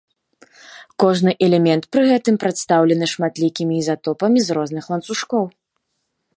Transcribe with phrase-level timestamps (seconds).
[1.03, 5.43] Кожны элемент пры гэтым прадстаўлены шматлікімі ізатопамі з розных ланцужкоў.